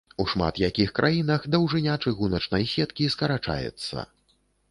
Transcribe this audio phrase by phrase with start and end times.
[0.21, 4.09] У шмат якіх краінах даўжыня чыгуначнай сеткі скарачаецца.